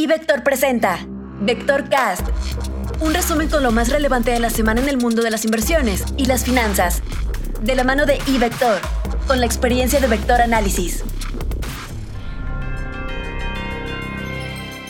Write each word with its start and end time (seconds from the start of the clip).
Y 0.00 0.06
Vector 0.06 0.42
presenta 0.42 0.98
Vector 1.42 1.90
Cast, 1.90 2.26
un 3.02 3.12
resumen 3.12 3.50
con 3.50 3.62
lo 3.62 3.70
más 3.70 3.90
relevante 3.90 4.30
de 4.30 4.40
la 4.40 4.48
semana 4.48 4.80
en 4.80 4.88
el 4.88 4.96
mundo 4.96 5.20
de 5.20 5.30
las 5.30 5.44
inversiones 5.44 6.06
y 6.16 6.24
las 6.24 6.46
finanzas, 6.46 7.02
de 7.60 7.74
la 7.74 7.84
mano 7.84 8.06
de 8.06 8.18
iVector, 8.26 8.80
con 9.26 9.40
la 9.40 9.44
experiencia 9.44 10.00
de 10.00 10.06
Vector 10.06 10.40
Análisis. 10.40 11.04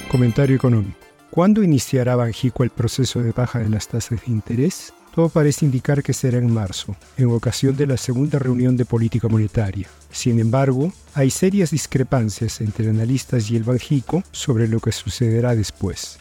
Comentario 0.09 0.55
económico. 0.55 0.97
¿Cuándo 1.33 1.65
iniciará 1.65 2.15
Banjico 2.15 2.63
el 2.63 2.71
proceso 2.71 3.21
de 3.21 3.33
baja 3.33 3.59
de 3.59 3.69
las 3.69 3.89
tasas 3.89 4.21
de 4.25 4.31
interés? 4.31 4.95
Todo 5.15 5.29
parece 5.29 5.65
indicar 5.65 6.03
que 6.03 6.13
será 6.13 6.39
en 6.39 6.53
marzo, 6.53 6.95
en 7.17 7.31
ocasión 7.31 7.77
de 7.77 7.87
la 7.87 7.97
segunda 7.97 8.39
reunión 8.39 8.77
de 8.77 8.85
política 8.85 9.27
monetaria. 9.29 9.89
Sin 10.13 10.39
embargo, 10.39 10.93
hay 11.15 11.31
serias 11.31 11.73
discrepancias 11.73 12.61
entre 12.61 12.89
analistas 12.89 13.51
y 13.51 13.57
el 13.57 13.65
Banjico 13.65 14.23
sobre 14.31 14.69
lo 14.69 14.79
que 14.79 14.93
sucederá 14.93 15.57
después. 15.57 16.19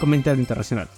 Comentario 0.00 0.40
internacional. 0.40 0.88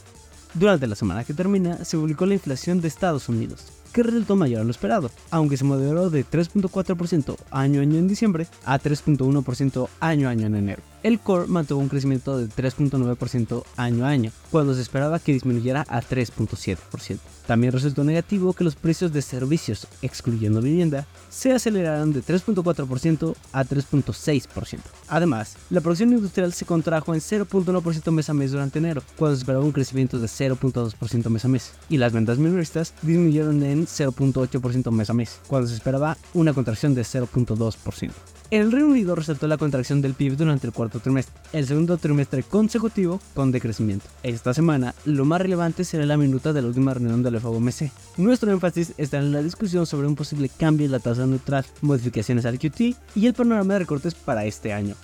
Durante 0.55 0.87
la 0.87 0.95
semana 0.95 1.25
que 1.25 1.35
termina, 1.35 1.85
se 1.85 1.97
publicó 1.97 2.25
la 2.25 2.35
inflación 2.35 2.81
de 2.81 2.87
Estados 2.87 3.29
Unidos, 3.29 3.67
que 3.95 4.03
resultó 4.03 4.35
mayor 4.37 4.61
a 4.61 4.65
lo 4.65 4.73
esperado, 4.73 5.11
aunque 5.31 5.57
se 5.57 5.65
moderó 5.65 6.11
de 6.11 6.27
3.4% 6.27 7.37
año 7.53 7.79
a 7.79 7.83
año 7.83 7.99
en 7.99 8.09
diciembre 8.09 8.49
a 8.67 8.79
3.1% 8.79 9.89
año 10.01 10.29
a 10.29 10.31
año 10.33 10.47
en 10.47 10.57
enero 10.57 10.83
el 11.05 11.21
core 11.21 11.47
mantuvo 11.47 11.81
un 11.81 11.91
crecimiento 11.91 12.39
de 12.39 12.47
3.9% 12.49 13.63
año 13.77 14.07
a 14.07 14.09
año, 14.09 14.33
cuando 14.51 14.75
se 14.75 14.81
esperaba 14.81 15.19
que 15.19 15.35
disminuyera 15.35 15.85
a 15.87 16.01
3.7%. 16.01 17.19
También 17.47 17.75
resultó 17.75 18.05
negativo 18.05 18.55
que 18.55 18.65
los 18.65 18.75
precios 18.75 19.13
de 19.13 19.21
servicios, 19.21 19.87
excluyendo 20.01 20.63
vivienda, 20.63 21.07
se 21.29 21.53
aceleraran 21.53 22.15
de 22.15 22.23
3.4% 22.23 23.35
a 23.53 23.65
3.6%. 23.65 24.79
Además, 25.09 25.57
la 25.69 25.83
producción 25.83 26.11
industrial 26.11 26.55
se 26.55 26.65
contrajo 26.65 27.13
en 27.13 27.21
0.1% 27.21 28.11
mes 28.11 28.31
a 28.31 28.35
mes 28.35 28.53
durante 28.53 28.79
enero, 28.79 29.03
cuando 29.19 29.37
se 29.37 29.43
esperaba 29.43 29.63
un 29.63 29.73
crecimiento 29.73 30.19
de 30.19 30.27
0.2% 30.27 31.29
mes 31.29 31.45
a 31.45 31.49
mes, 31.49 31.73
y 31.91 31.99
las 31.99 32.15
ventas 32.15 32.39
minoristas 32.39 32.95
disminuyeron 33.03 33.63
en 33.63 33.84
0.8% 33.87 34.91
mes 34.91 35.11
a 35.11 35.15
mes, 35.15 35.41
cuando 35.47 35.69
se 35.69 35.75
esperaba 35.75 36.17
una 36.35 36.53
contracción 36.53 36.95
de 36.95 37.03
0.2%. 37.03 38.13
El 38.51 38.71
Reino 38.71 38.89
Unido 38.89 39.15
resaltó 39.15 39.49
la 39.49 39.57
contracción 39.57 40.03
del 40.03 40.15
PIB 40.15 40.37
durante 40.37 40.67
el 40.67 40.73
cuarto 40.73 41.01
trimestre, 41.01 41.35
el 41.53 41.67
segundo 41.67 41.97
trimestre 41.97 42.43
consecutivo 42.43 43.21
con 43.35 43.51
decrecimiento. 43.51 44.07
Esta 44.23 44.53
semana, 44.53 44.95
lo 45.07 45.25
más 45.25 45.41
relevante 45.41 45.83
será 45.83 46.05
la 46.05 46.17
minuta 46.17 46.53
de 46.53 46.63
la 46.63 46.69
última 46.69 46.95
reunión 46.95 47.23
del 47.23 47.41
FOMC. 47.41 47.91
Nuestro 48.19 48.53
énfasis 48.53 48.93
está 48.99 49.19
en 49.19 49.33
la 49.33 49.43
discusión 49.43 49.87
sobre 49.87 50.07
un 50.07 50.15
posible 50.15 50.49
cambio 50.49 50.87
en 50.87 50.93
la 50.93 51.01
tasa 51.01 51.27
neutral, 51.27 51.65
modificaciones 51.81 52.45
al 52.45 52.59
QT 52.59 52.97
y 53.15 53.27
el 53.27 53.35
panorama 53.35 53.73
de 53.75 53.81
recortes 53.81 54.15
para 54.15 54.45
este 54.45 54.73
año. 54.73 54.95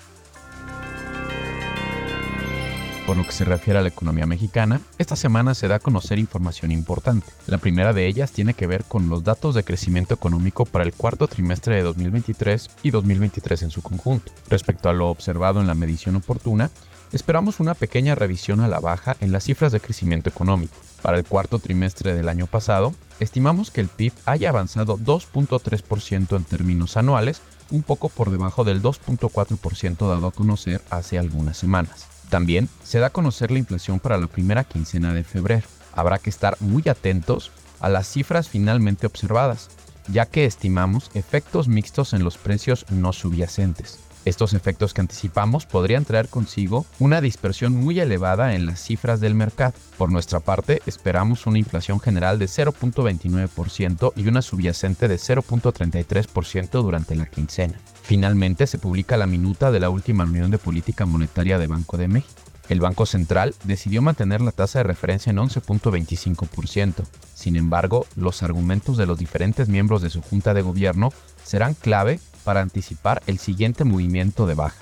Por 3.11 3.17
lo 3.17 3.25
que 3.25 3.33
se 3.33 3.45
refiere 3.45 3.77
a 3.77 3.83
la 3.83 3.89
economía 3.89 4.25
mexicana, 4.25 4.81
esta 4.97 5.17
semana 5.17 5.55
se 5.55 5.67
da 5.67 5.75
a 5.75 5.81
conocer 5.81 6.21
información 6.21 6.71
importante. 6.71 7.27
La 7.49 7.59
primera 7.59 7.93
de 7.93 8.07
ellas 8.07 8.31
tiene 8.31 8.55
que 8.55 8.69
ver 8.69 8.85
con 8.85 9.09
los 9.09 9.25
datos 9.25 9.57
de 9.57 9.65
crecimiento 9.65 10.15
económico 10.15 10.65
para 10.65 10.85
el 10.85 10.93
cuarto 10.93 11.27
trimestre 11.27 11.75
de 11.75 11.83
2023 11.83 12.71
y 12.85 12.93
2023 12.93 13.63
en 13.63 13.71
su 13.73 13.83
conjunto. 13.83 14.31
Respecto 14.49 14.89
a 14.89 14.93
lo 14.93 15.09
observado 15.09 15.61
en 15.61 15.67
la 15.67 15.75
medición 15.75 16.15
oportuna, 16.15 16.71
esperamos 17.11 17.59
una 17.59 17.75
pequeña 17.75 18.15
revisión 18.15 18.61
a 18.61 18.69
la 18.69 18.79
baja 18.79 19.17
en 19.19 19.33
las 19.33 19.43
cifras 19.43 19.73
de 19.73 19.81
crecimiento 19.81 20.31
económico. 20.31 20.77
Para 21.03 21.19
el 21.19 21.25
cuarto 21.25 21.59
trimestre 21.59 22.15
del 22.15 22.29
año 22.29 22.47
pasado, 22.47 22.95
estimamos 23.19 23.73
que 23.73 23.81
el 23.81 23.89
PIB 23.89 24.13
haya 24.25 24.51
avanzado 24.51 24.97
2.3% 24.99 26.37
en 26.37 26.45
términos 26.45 26.97
anuales, 26.97 27.43
un 27.73 27.83
poco 27.83 28.09
por 28.09 28.31
debajo 28.31 28.63
del 28.63 28.81
2.4% 28.81 30.09
dado 30.09 30.29
a 30.29 30.31
conocer 30.31 30.81
hace 30.91 31.19
algunas 31.19 31.57
semanas. 31.57 32.20
También 32.31 32.69
se 32.85 33.01
da 33.01 33.09
a 33.09 33.11
conocer 33.11 33.51
la 33.51 33.59
inflación 33.59 33.99
para 33.99 34.17
la 34.17 34.29
primera 34.29 34.65
quincena 34.65 35.13
de 35.13 35.25
febrero. 35.25 35.67
Habrá 35.93 36.19
que 36.19 36.31
estar 36.31 36.57
muy 36.61 36.85
atentos 36.89 37.51
a 37.81 37.89
las 37.89 38.07
cifras 38.07 38.49
finalmente 38.49 39.07
observadas, 39.07 39.69
ya 40.09 40.27
que 40.27 40.45
estimamos 40.47 41.11
efectos 41.15 41.67
mixtos 41.67 42.13
en 42.13 42.23
los 42.23 42.39
precios 42.39 42.87
no 42.89 43.13
subyacentes. 43.13 43.99
Estos 44.27 44.53
efectos 44.53 44.93
que 44.93 45.01
anticipamos 45.01 45.65
podrían 45.65 46.05
traer 46.05 46.29
consigo 46.29 46.85
una 46.99 47.23
dispersión 47.23 47.75
muy 47.75 48.01
elevada 48.01 48.55
en 48.55 48.67
las 48.67 48.81
cifras 48.81 49.21
del 49.21 49.35
mercado. 49.35 49.73
Por 49.97 50.13
nuestra 50.13 50.41
parte, 50.41 50.83
esperamos 50.85 51.47
una 51.47 51.59
inflación 51.59 52.01
general 52.01 52.39
de 52.39 52.47
0.29% 52.47 54.13
y 54.17 54.29
una 54.29 54.43
subyacente 54.43 55.09
de 55.09 55.17
0.33% 55.17 56.83
durante 56.83 57.17
la 57.17 57.27
quincena. 57.27 57.81
Finalmente 58.03 58.67
se 58.67 58.79
publica 58.79 59.17
la 59.17 59.27
minuta 59.27 59.71
de 59.71 59.81
la 59.81 59.89
última 59.89 60.25
reunión 60.25 60.51
de 60.51 60.59
política 60.59 61.07
monetaria 61.07 61.59
de 61.59 61.67
Banco 61.67 61.97
de 61.97 62.09
México. 62.09 62.41
El 62.69 62.81
Banco 62.81 63.05
Central 63.05 63.55
decidió 63.65 64.01
mantener 64.01 64.41
la 64.43 64.53
tasa 64.53 64.79
de 64.79 64.85
referencia 64.85 65.31
en 65.31 65.39
11.25%. 65.39 67.05
Sin 67.35 67.57
embargo, 67.57 68.07
los 68.15 68.45
argumentos 68.45 68.97
de 68.97 69.07
los 69.07 69.19
diferentes 69.19 69.69
miembros 69.69 70.03
de 70.03 70.11
su 70.11 70.23
junta 70.23 70.55
de 70.55 70.63
gobierno 70.63 71.13
serán 71.43 71.75
clave 71.75 72.21
para 72.45 72.61
anticipar 72.61 73.23
el 73.27 73.39
siguiente 73.39 73.85
movimiento 73.85 74.47
de 74.47 74.55
baja. 74.55 74.77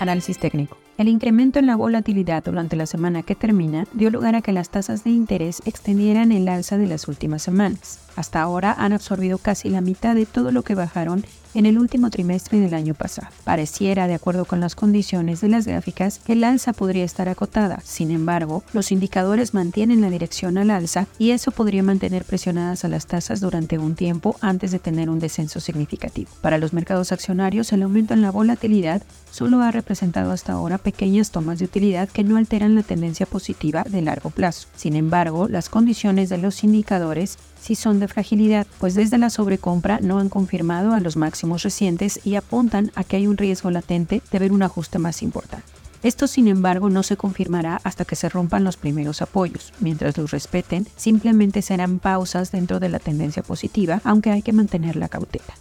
Análisis 0.00 0.38
técnico. 0.38 0.76
El 0.98 1.08
incremento 1.08 1.58
en 1.58 1.66
la 1.66 1.76
volatilidad 1.76 2.44
durante 2.44 2.76
la 2.76 2.86
semana 2.86 3.22
que 3.22 3.34
termina 3.34 3.86
dio 3.94 4.10
lugar 4.10 4.36
a 4.36 4.42
que 4.42 4.52
las 4.52 4.68
tasas 4.68 5.04
de 5.04 5.10
interés 5.10 5.62
extendieran 5.64 6.32
el 6.32 6.46
alza 6.48 6.76
de 6.76 6.86
las 6.86 7.08
últimas 7.08 7.42
semanas. 7.42 7.98
Hasta 8.14 8.42
ahora 8.42 8.74
han 8.78 8.92
absorbido 8.92 9.38
casi 9.38 9.70
la 9.70 9.80
mitad 9.80 10.14
de 10.14 10.26
todo 10.26 10.52
lo 10.52 10.62
que 10.62 10.74
bajaron 10.74 11.24
en 11.54 11.66
el 11.66 11.78
último 11.78 12.10
trimestre 12.10 12.60
del 12.60 12.74
año 12.74 12.94
pasado. 12.94 13.28
Pareciera, 13.44 14.06
de 14.06 14.14
acuerdo 14.14 14.44
con 14.44 14.60
las 14.60 14.74
condiciones 14.74 15.40
de 15.40 15.48
las 15.48 15.66
gráficas, 15.66 16.18
que 16.18 16.32
el 16.32 16.44
alza 16.44 16.72
podría 16.72 17.04
estar 17.04 17.28
acotada. 17.28 17.80
Sin 17.84 18.10
embargo, 18.10 18.62
los 18.72 18.92
indicadores 18.92 19.54
mantienen 19.54 20.00
la 20.00 20.10
dirección 20.10 20.56
al 20.58 20.70
alza 20.70 21.06
y 21.18 21.30
eso 21.30 21.50
podría 21.50 21.82
mantener 21.82 22.24
presionadas 22.24 22.84
a 22.84 22.88
las 22.88 23.06
tasas 23.06 23.40
durante 23.40 23.78
un 23.78 23.94
tiempo 23.94 24.36
antes 24.40 24.70
de 24.70 24.78
tener 24.78 25.10
un 25.10 25.18
descenso 25.18 25.60
significativo. 25.60 26.30
Para 26.40 26.58
los 26.58 26.72
mercados 26.72 27.12
accionarios, 27.12 27.72
el 27.72 27.82
aumento 27.82 28.14
en 28.14 28.22
la 28.22 28.30
volatilidad 28.30 29.02
solo 29.30 29.60
ha 29.62 29.70
representado 29.70 30.32
hasta 30.32 30.52
ahora 30.52 30.78
pequeñas 30.82 31.30
tomas 31.30 31.58
de 31.58 31.64
utilidad 31.64 32.08
que 32.08 32.24
no 32.24 32.36
alteran 32.36 32.74
la 32.74 32.82
tendencia 32.82 33.26
positiva 33.26 33.84
de 33.88 34.02
largo 34.02 34.30
plazo. 34.30 34.68
Sin 34.76 34.96
embargo, 34.96 35.48
las 35.48 35.68
condiciones 35.68 36.28
de 36.28 36.38
los 36.38 36.62
indicadores 36.64 37.38
sí 37.60 37.74
son 37.74 38.00
de 38.00 38.08
fragilidad, 38.08 38.66
pues 38.78 38.94
desde 38.94 39.18
la 39.18 39.30
sobrecompra 39.30 40.00
no 40.00 40.18
han 40.18 40.28
confirmado 40.28 40.92
a 40.92 41.00
los 41.00 41.16
máximos 41.16 41.62
recientes 41.62 42.20
y 42.24 42.34
apuntan 42.34 42.90
a 42.94 43.04
que 43.04 43.16
hay 43.16 43.26
un 43.26 43.36
riesgo 43.36 43.70
latente 43.70 44.20
de 44.30 44.38
ver 44.38 44.52
un 44.52 44.62
ajuste 44.62 44.98
más 44.98 45.22
importante. 45.22 45.64
Esto, 46.02 46.26
sin 46.26 46.48
embargo, 46.48 46.90
no 46.90 47.04
se 47.04 47.16
confirmará 47.16 47.80
hasta 47.84 48.04
que 48.04 48.16
se 48.16 48.28
rompan 48.28 48.64
los 48.64 48.76
primeros 48.76 49.22
apoyos. 49.22 49.72
Mientras 49.78 50.18
los 50.18 50.32
respeten, 50.32 50.88
simplemente 50.96 51.62
serán 51.62 52.00
pausas 52.00 52.50
dentro 52.50 52.80
de 52.80 52.88
la 52.88 52.98
tendencia 52.98 53.44
positiva, 53.44 54.00
aunque 54.02 54.32
hay 54.32 54.42
que 54.42 54.52
mantener 54.52 54.96
la 54.96 55.08
cautela. 55.08 55.54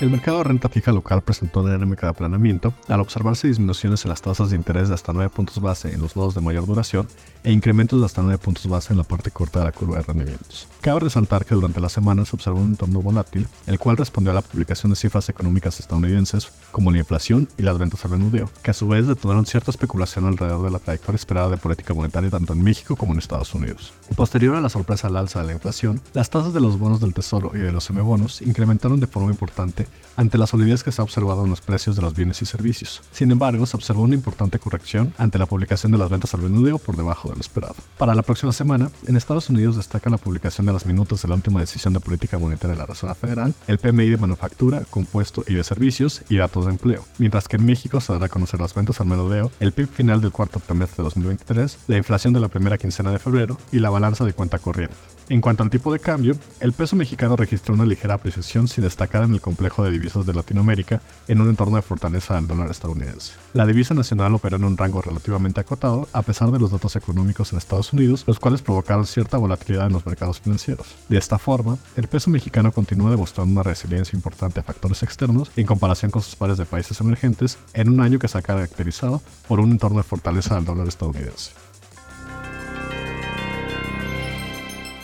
El 0.00 0.10
mercado 0.10 0.38
de 0.38 0.44
renta 0.44 0.68
fija 0.68 0.92
local 0.92 1.22
presentó 1.22 1.60
una 1.60 1.72
dinámica 1.72 2.06
de 2.06 2.10
aplanamiento 2.10 2.72
al 2.86 3.00
observarse 3.00 3.48
disminuciones 3.48 4.04
en 4.04 4.10
las 4.10 4.22
tasas 4.22 4.50
de 4.50 4.54
interés 4.54 4.86
de 4.88 4.94
hasta 4.94 5.12
9 5.12 5.28
puntos 5.28 5.60
base 5.60 5.92
en 5.92 6.00
los 6.00 6.14
nodos 6.14 6.36
de 6.36 6.40
mayor 6.40 6.66
duración 6.66 7.08
e 7.42 7.50
incrementos 7.50 7.98
de 7.98 8.06
hasta 8.06 8.22
9 8.22 8.38
puntos 8.38 8.68
base 8.68 8.92
en 8.92 8.98
la 8.98 9.02
parte 9.02 9.32
corta 9.32 9.58
de 9.58 9.64
la 9.64 9.72
curva 9.72 9.96
de 9.96 10.04
rendimientos. 10.04 10.68
Cabe 10.82 11.00
resaltar 11.00 11.44
que 11.44 11.56
durante 11.56 11.80
la 11.80 11.88
semana 11.88 12.24
se 12.24 12.36
observó 12.36 12.60
un 12.60 12.68
entorno 12.68 13.02
volátil, 13.02 13.48
el 13.66 13.80
cual 13.80 13.96
respondió 13.96 14.30
a 14.30 14.36
la 14.36 14.42
publicación 14.42 14.90
de 14.90 14.96
cifras 14.96 15.28
económicas 15.30 15.80
estadounidenses 15.80 16.52
como 16.70 16.92
la 16.92 16.98
inflación 16.98 17.48
y 17.58 17.62
las 17.62 17.76
ventas 17.76 18.04
al 18.04 18.12
menudeo, 18.12 18.48
que 18.62 18.70
a 18.70 18.74
su 18.74 18.86
vez 18.86 19.08
detonaron 19.08 19.46
cierta 19.46 19.72
especulación 19.72 20.26
alrededor 20.26 20.62
de 20.62 20.70
la 20.70 20.78
trayectoria 20.78 21.16
esperada 21.16 21.48
de 21.48 21.56
política 21.56 21.92
monetaria 21.92 22.30
tanto 22.30 22.52
en 22.52 22.62
México 22.62 22.94
como 22.94 23.14
en 23.14 23.18
Estados 23.18 23.52
Unidos. 23.52 23.92
Posterior 24.14 24.54
a 24.54 24.60
la 24.60 24.68
sorpresa 24.68 25.08
al 25.08 25.16
alza 25.16 25.40
de 25.40 25.46
la 25.48 25.54
inflación, 25.54 26.00
las 26.12 26.30
tasas 26.30 26.54
de 26.54 26.60
los 26.60 26.78
bonos 26.78 27.00
del 27.00 27.14
Tesoro 27.14 27.50
y 27.54 27.58
de 27.58 27.72
los 27.72 27.90
M-bonos 27.90 28.42
incrementaron 28.42 29.00
de 29.00 29.08
forma 29.08 29.32
importante 29.32 29.87
ante 30.18 30.36
la 30.36 30.48
solidez 30.48 30.82
que 30.82 30.90
se 30.90 31.00
ha 31.00 31.04
observado 31.04 31.44
en 31.44 31.50
los 31.50 31.60
precios 31.60 31.94
de 31.94 32.02
los 32.02 32.14
bienes 32.14 32.42
y 32.42 32.46
servicios. 32.46 33.02
Sin 33.12 33.30
embargo, 33.30 33.66
se 33.66 33.76
observó 33.76 34.02
una 34.02 34.14
importante 34.14 34.58
corrección 34.58 35.14
ante 35.16 35.38
la 35.38 35.46
publicación 35.46 35.92
de 35.92 35.98
las 35.98 36.10
ventas 36.10 36.34
al 36.34 36.42
menudeo 36.42 36.78
por 36.78 36.96
debajo 36.96 37.28
de 37.28 37.36
lo 37.36 37.40
esperado. 37.40 37.76
Para 37.98 38.16
la 38.16 38.22
próxima 38.22 38.52
semana, 38.52 38.90
en 39.06 39.16
Estados 39.16 39.48
Unidos 39.48 39.76
destaca 39.76 40.10
la 40.10 40.18
publicación 40.18 40.66
de 40.66 40.72
las 40.72 40.86
minutos 40.86 41.22
de 41.22 41.28
la 41.28 41.36
última 41.36 41.60
decisión 41.60 41.94
de 41.94 42.00
política 42.00 42.38
monetaria 42.38 42.74
de 42.74 42.80
la 42.80 42.86
Reserva 42.86 43.14
Federal, 43.14 43.54
el 43.68 43.78
PMI 43.78 44.10
de 44.10 44.16
manufactura, 44.16 44.82
compuesto 44.90 45.44
y 45.46 45.54
de 45.54 45.62
servicios 45.62 46.22
y 46.28 46.36
datos 46.36 46.64
de 46.64 46.72
empleo, 46.72 47.04
mientras 47.18 47.46
que 47.46 47.56
en 47.56 47.66
México 47.66 48.00
se 48.00 48.12
dará 48.12 48.26
a 48.26 48.28
conocer 48.28 48.60
las 48.60 48.74
ventas 48.74 49.00
al 49.00 49.06
menudeo, 49.06 49.52
el 49.60 49.72
PIB 49.72 49.88
final 49.88 50.20
del 50.20 50.32
cuarto 50.32 50.60
trimestre 50.60 50.96
de 50.98 51.04
2023, 51.04 51.78
la 51.86 51.96
inflación 51.96 52.32
de 52.32 52.40
la 52.40 52.48
primera 52.48 52.76
quincena 52.76 53.12
de 53.12 53.20
febrero 53.20 53.56
y 53.70 53.78
la 53.78 53.90
balanza 53.90 54.24
de 54.24 54.32
cuenta 54.32 54.58
corriente. 54.58 54.96
En 55.30 55.42
cuanto 55.42 55.62
al 55.62 55.68
tipo 55.68 55.92
de 55.92 55.98
cambio, 55.98 56.34
el 56.58 56.72
peso 56.72 56.96
mexicano 56.96 57.36
registró 57.36 57.74
una 57.74 57.84
ligera 57.84 58.14
apreciación 58.14 58.66
sin 58.66 58.84
destacar 58.84 59.24
en 59.24 59.34
el 59.34 59.42
complejo 59.42 59.84
de 59.84 59.90
divisas 59.90 60.24
de 60.24 60.32
Latinoamérica 60.32 61.02
en 61.26 61.42
un 61.42 61.50
entorno 61.50 61.76
de 61.76 61.82
fortaleza 61.82 62.36
del 62.36 62.46
dólar 62.46 62.70
estadounidense. 62.70 63.34
La 63.52 63.66
divisa 63.66 63.92
nacional 63.92 64.34
operó 64.34 64.56
en 64.56 64.64
un 64.64 64.78
rango 64.78 65.02
relativamente 65.02 65.60
acotado 65.60 66.08
a 66.14 66.22
pesar 66.22 66.50
de 66.50 66.58
los 66.58 66.70
datos 66.70 66.96
económicos 66.96 67.52
en 67.52 67.58
Estados 67.58 67.92
Unidos, 67.92 68.24
los 68.26 68.40
cuales 68.40 68.62
provocaron 68.62 69.04
cierta 69.04 69.36
volatilidad 69.36 69.88
en 69.88 69.92
los 69.92 70.06
mercados 70.06 70.40
financieros. 70.40 70.96
De 71.10 71.18
esta 71.18 71.38
forma, 71.38 71.76
el 71.96 72.08
peso 72.08 72.30
mexicano 72.30 72.72
continúa 72.72 73.10
demostrando 73.10 73.52
una 73.52 73.62
resiliencia 73.62 74.16
importante 74.16 74.60
a 74.60 74.62
factores 74.62 75.02
externos 75.02 75.50
en 75.56 75.66
comparación 75.66 76.10
con 76.10 76.22
sus 76.22 76.36
pares 76.36 76.56
de 76.56 76.64
países 76.64 76.98
emergentes 77.02 77.58
en 77.74 77.90
un 77.90 78.00
año 78.00 78.18
que 78.18 78.28
se 78.28 78.38
ha 78.38 78.42
caracterizado 78.42 79.20
por 79.46 79.60
un 79.60 79.72
entorno 79.72 79.98
de 79.98 80.04
fortaleza 80.04 80.54
del 80.54 80.64
dólar 80.64 80.88
estadounidense. 80.88 81.50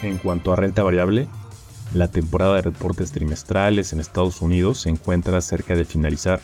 En 0.05 0.19
cuanto 0.19 0.53
a 0.53 0.57
renta 0.57 0.83
variable, 0.83 1.29
la 1.95 2.09
temporada 2.09 2.57
de 2.57 2.61
reportes 2.61 3.11
trimestrales 3.11 3.95
en 3.95 4.01
Estados 4.01 4.43
Unidos 4.43 4.83
se 4.83 4.91
encuentra 4.91 5.41
cerca 5.41 5.75
de 5.75 5.87
finalizar. 5.87 6.43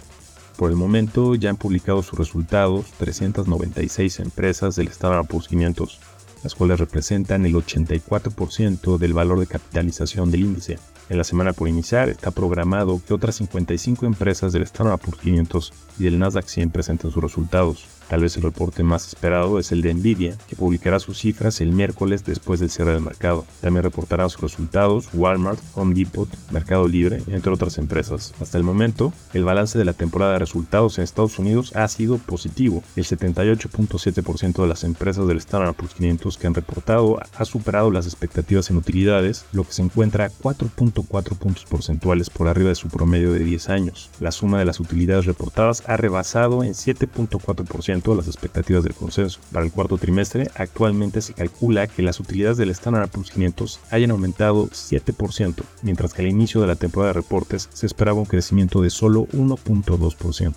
Por 0.57 0.71
el 0.71 0.79
momento 0.79 1.35
ya 1.35 1.51
han 1.51 1.59
publicado 1.59 2.03
sus 2.03 2.19
resultados 2.19 2.87
396 2.97 4.21
empresas 4.21 4.77
del 4.77 4.89
Poor's 5.29 5.49
500, 5.49 6.01
las 6.43 6.55
cuales 6.55 6.81
representan 6.81 7.45
el 7.45 7.55
84% 7.55 8.97
del 8.97 9.13
valor 9.13 9.39
de 9.39 9.47
capitalización 9.47 10.31
del 10.31 10.41
índice. 10.41 10.79
En 11.11 11.19
la 11.19 11.25
semana 11.25 11.53
por 11.53 11.69
iniciar 11.69 12.09
está 12.09 12.31
programado 12.31 13.03
que 13.07 13.13
otras 13.13 13.35
55 13.35 14.07
empresas 14.07 14.55
del 14.55 14.63
Standard 14.63 15.01
Poor's 15.01 15.21
500 15.21 15.73
y 15.99 16.05
del 16.05 16.19
Nasdaq 16.19 16.47
100 16.47 16.71
presenten 16.71 17.11
sus 17.11 17.23
resultados. 17.23 18.00
Tal 18.11 18.23
vez 18.23 18.37
el 18.37 18.43
reporte 18.43 18.83
más 18.83 19.07
esperado 19.07 19.61
es 19.61 19.71
el 19.71 19.83
de 19.83 19.95
Nvidia, 19.95 20.37
que 20.49 20.57
publicará 20.57 20.99
sus 20.99 21.21
cifras 21.21 21.61
el 21.61 21.71
miércoles 21.71 22.25
después 22.25 22.59
del 22.59 22.69
cierre 22.69 22.93
del 22.93 23.05
mercado. 23.05 23.47
También 23.61 23.85
reportará 23.85 24.29
sus 24.29 24.41
resultados 24.41 25.09
Walmart, 25.15 25.61
Home 25.77 25.95
Depot, 25.95 26.29
Mercado 26.51 26.89
Libre, 26.89 27.23
entre 27.29 27.53
otras 27.53 27.79
empresas. 27.79 28.35
Hasta 28.41 28.59
el 28.59 28.65
momento, 28.65 29.13
el 29.33 29.45
balance 29.45 29.79
de 29.79 29.85
la 29.85 29.93
temporada 29.93 30.33
de 30.33 30.41
resultados 30.41 30.99
en 30.99 31.05
Estados 31.05 31.39
Unidos 31.39 31.77
ha 31.77 31.87
sido 31.87 32.19
positivo. 32.19 32.83
El 32.97 33.05
78.7% 33.05 34.61
de 34.61 34.67
las 34.67 34.83
empresas 34.83 35.29
del 35.29 35.39
Standard 35.39 35.77
Poor's 35.77 35.95
500 35.95 36.37
que 36.37 36.49
han 36.49 36.55
reportado 36.55 37.21
ha 37.37 37.45
superado 37.45 37.93
las 37.93 38.07
expectativas 38.07 38.71
en 38.71 38.79
utilidades, 38.79 39.45
lo 39.53 39.63
que 39.63 39.73
se 39.73 39.83
encuentra 39.83 40.33
4.4 40.33 41.39
puntos 41.39 41.65
porcentuales 41.65 42.29
por 42.29 42.49
arriba 42.49 42.71
de 42.71 42.75
su 42.75 42.89
promedio 42.89 43.33
de 43.33 43.45
10 43.45 43.69
años. 43.69 44.11
La 44.19 44.33
suma 44.33 44.59
de 44.59 44.65
las 44.65 44.81
utilidades 44.81 45.27
reportadas 45.27 45.85
ha 45.87 45.97
rebasado 45.97 46.65
en 46.65 46.73
7.4% 46.73 48.00
las 48.09 48.27
expectativas 48.27 48.83
del 48.83 48.95
consenso. 48.95 49.41
Para 49.53 49.65
el 49.65 49.73
cuarto 49.73 49.99
trimestre, 49.99 50.51
actualmente 50.55 51.21
se 51.21 51.35
calcula 51.35 51.87
que 51.87 52.03
las 52.03 52.21
utilidades 52.21 52.57
del 52.57 52.71
Standard 52.71 53.09
Poor's 53.09 53.31
500 53.31 53.81
hayan 53.91 54.11
aumentado 54.11 54.69
7%, 54.69 55.63
mientras 55.83 56.13
que 56.13 56.23
al 56.23 56.29
inicio 56.29 56.61
de 56.61 56.67
la 56.67 56.77
temporada 56.77 57.13
de 57.13 57.21
reportes 57.21 57.69
se 57.73 57.87
esperaba 57.87 58.19
un 58.19 58.27
crecimiento 58.27 58.83
de 58.83 58.91
solo 58.91 59.27
1.2%. 59.29 60.55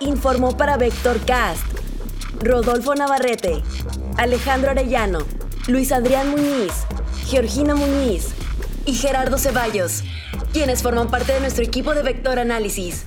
Informó 0.00 0.56
para 0.56 0.76
Vector 0.76 1.18
Cast 1.24 1.64
Rodolfo 2.40 2.94
Navarrete, 2.94 3.62
Alejandro 4.18 4.70
Arellano, 4.70 5.20
Luis 5.66 5.92
Adrián 5.92 6.30
Muñiz, 6.30 6.72
Georgina 7.26 7.74
Muñiz 7.74 8.34
y 8.84 8.92
Gerardo 8.92 9.38
Ceballos, 9.38 10.02
quienes 10.52 10.82
forman 10.82 11.08
parte 11.08 11.32
de 11.32 11.40
nuestro 11.40 11.64
equipo 11.64 11.94
de 11.94 12.02
Vector 12.02 12.38
Análisis. 12.38 13.06